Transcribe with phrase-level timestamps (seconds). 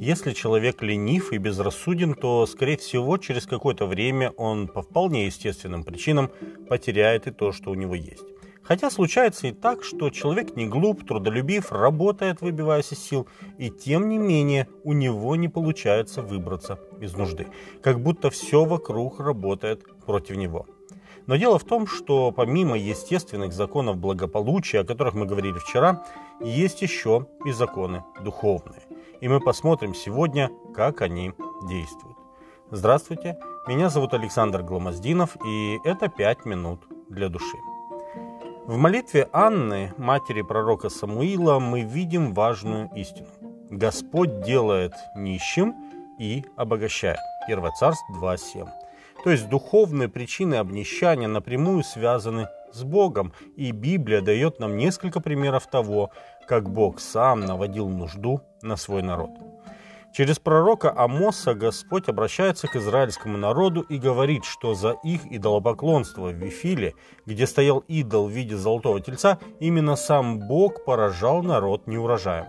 [0.00, 5.82] Если человек ленив и безрассуден, то, скорее всего, через какое-то время он по вполне естественным
[5.82, 6.30] причинам
[6.68, 8.24] потеряет и то, что у него есть.
[8.62, 13.26] Хотя случается и так, что человек не глуп, трудолюбив, работает, выбиваясь из сил,
[13.58, 17.48] и тем не менее у него не получается выбраться из нужды.
[17.82, 20.66] Как будто все вокруг работает против него.
[21.26, 26.04] Но дело в том, что помимо естественных законов благополучия, о которых мы говорили вчера,
[26.40, 28.87] есть еще и законы духовные.
[29.20, 31.32] И мы посмотрим сегодня, как они
[31.68, 32.16] действуют.
[32.70, 33.36] Здравствуйте,
[33.66, 37.56] меня зовут Александр Гломоздинов, и это «Пять минут для души».
[38.66, 43.28] В молитве Анны, матери пророка Самуила, мы видим важную истину.
[43.70, 45.74] Господь делает нищим
[46.18, 47.18] и обогащает.
[47.48, 48.68] 1 Царств 2.7.
[49.24, 55.66] То есть духовные причины обнищания напрямую связаны с Богом, и Библия дает нам несколько примеров
[55.66, 56.10] того,
[56.46, 59.30] как Бог сам наводил нужду на свой народ.
[60.12, 66.32] Через пророка Амоса Господь обращается к израильскому народу и говорит, что за их идолопоклонство в
[66.32, 66.94] Вифиле,
[67.26, 72.46] где стоял идол в виде золотого тельца, именно сам Бог поражал народ неурожаем.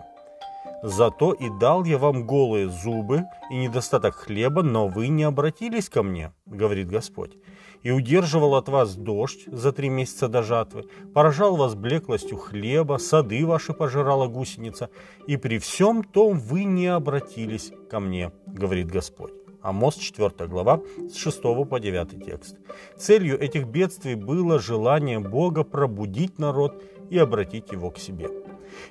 [0.82, 6.04] Зато и дал я вам голые зубы и недостаток хлеба, но вы не обратились ко
[6.04, 7.38] мне, говорит Господь.
[7.84, 13.46] И удерживал от вас дождь за три месяца до жатвы, поражал вас блеклостью хлеба, сады
[13.46, 14.90] ваши пожирала гусеница,
[15.28, 19.34] и при всем том вы не обратились ко мне, говорит Господь.
[19.62, 22.58] Амос 4 глава с 6 по 9 текст.
[22.98, 28.30] Целью этих бедствий было желание Бога пробудить народ и обратить его к себе.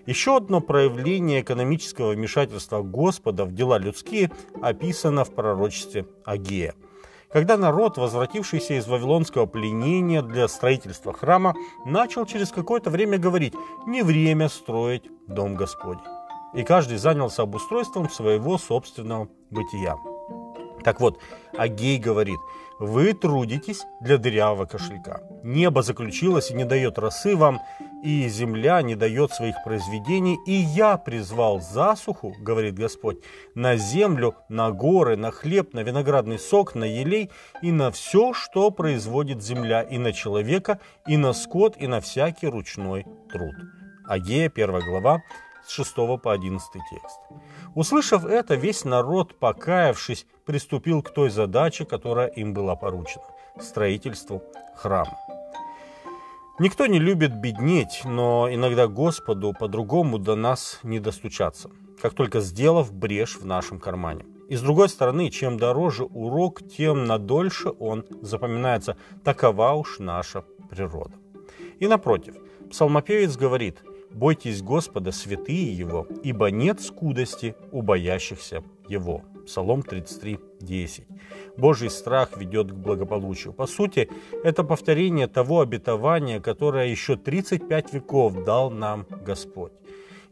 [0.06, 4.30] Еще одно проявление экономического вмешательства Господа в дела людские
[4.62, 6.74] описано в пророчестве Агея.
[7.30, 11.54] Когда народ, возвратившийся из вавилонского пленения для строительства храма,
[11.84, 13.54] начал через какое-то время говорить
[13.86, 16.04] «не время строить дом Господень».
[16.54, 19.96] И каждый занялся обустройством своего собственного бытия.
[20.84, 21.20] Так вот,
[21.56, 22.38] Агей говорит,
[22.78, 25.20] вы трудитесь для дырявого кошелька.
[25.42, 27.60] Небо заключилось и не дает росы вам,
[28.04, 33.18] и земля не дает своих произведений, и я призвал засуху, говорит Господь,
[33.56, 37.30] на землю, на горы, на хлеб, на виноградный сок, на елей
[37.62, 42.46] и на все, что производит земля, и на человека, и на скот, и на всякий
[42.46, 43.54] ручной труд.
[44.06, 45.22] Агея, 1 глава,
[45.68, 47.20] с 6 по 11 текст.
[47.74, 53.24] Услышав это, весь народ, покаявшись, приступил к той задаче, которая им была поручена–
[53.60, 54.42] строительству
[54.74, 55.16] храма.
[56.58, 61.70] Никто не любит беднеть, но иногда Господу по-другому до нас не достучаться,
[62.02, 64.24] как только сделав брешь в нашем кармане.
[64.48, 68.96] И с другой стороны, чем дороже урок, тем надольше он запоминается.
[69.22, 71.14] Такова уж наша природа.
[71.78, 72.34] И напротив,
[72.70, 79.22] псалмопевец говорит, «Бойтесь Господа, святые Его, ибо нет скудости у боящихся Его».
[79.46, 81.06] Псалом 33, 10.
[81.56, 83.54] Божий страх ведет к благополучию.
[83.54, 84.10] По сути,
[84.44, 89.72] это повторение того обетования, которое еще 35 веков дал нам Господь.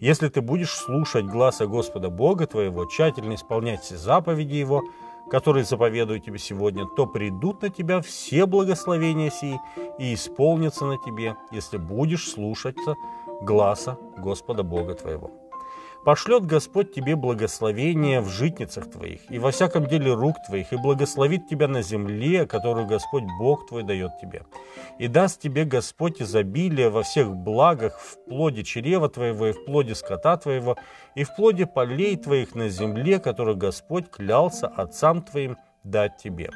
[0.01, 4.83] Если ты будешь слушать гласа Господа Бога твоего, тщательно исполнять все заповеди Его,
[5.31, 9.59] которые заповедую тебе сегодня, то придут на тебя все благословения сии
[9.99, 12.97] и исполнятся на тебе, если будешь слушаться
[13.43, 15.31] гласа Господа Бога твоего.
[16.07, 21.49] Пошлет Господь тебе благословение в житницах твоих и во всяком деле рук твоих, и благословит
[21.49, 24.45] тебя на земле, которую Господь Бог твой дает тебе.
[25.01, 29.97] И даст тебе Господь изобилие во всех благах в плоде чрева твоего и в плоде
[29.97, 30.77] скота твоего,
[31.17, 35.57] и в плоде полей твоих на земле, которую Господь клялся отцам твоим
[35.91, 36.51] дать тебе.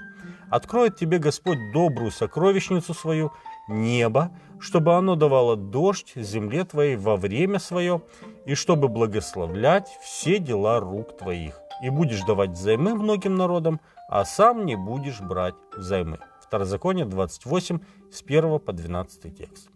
[0.50, 3.32] Откроет тебе Господь добрую сокровищницу свою,
[3.68, 8.02] небо, чтобы оно давало дождь земле твоей во время свое,
[8.44, 11.60] и чтобы благословлять все дела рук твоих.
[11.82, 16.18] И будешь давать взаймы многим народам, а сам не будешь брать взаймы.
[16.42, 17.78] Второзаконие 28,
[18.10, 19.70] с 1 по 12 текст.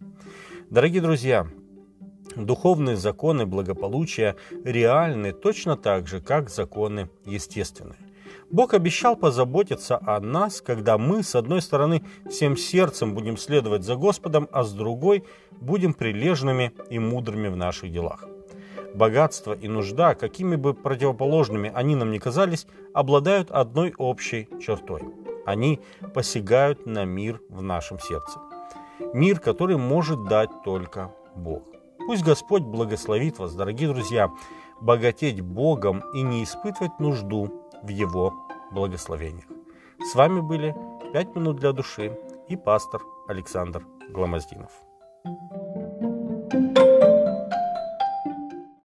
[0.69, 1.47] Дорогие друзья,
[2.35, 8.04] духовные законы благополучия реальны точно так же, как законы естественные.
[8.49, 13.95] Бог обещал позаботиться о нас, когда мы, с одной стороны, всем сердцем будем следовать за
[13.95, 18.25] Господом, а с другой будем прилежными и мудрыми в наших делах.
[18.93, 25.01] Богатство и нужда, какими бы противоположными они нам ни казались, обладают одной общей чертой.
[25.45, 25.81] Они
[26.13, 28.39] посягают на мир в нашем сердце.
[29.13, 31.63] Мир, который может дать только Бог.
[32.07, 34.31] Пусть Господь благословит вас, дорогие друзья,
[34.79, 38.33] богатеть Богом и не испытывать нужду в Его
[38.71, 39.45] благословениях.
[40.11, 40.75] С вами были
[41.13, 42.17] «Пять минут для души»
[42.49, 44.71] и пастор Александр Гламоздинов.